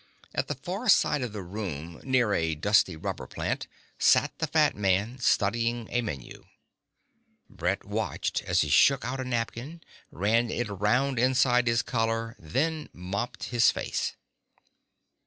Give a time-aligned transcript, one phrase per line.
[0.33, 3.67] At the far side of the room, near a dusty rubber plant,
[3.99, 6.45] sat the fat man, studying a menu.
[6.47, 12.89] As Brett watched he shook out a napkin, ran it around inside his collar, then
[12.93, 14.15] mopped his face.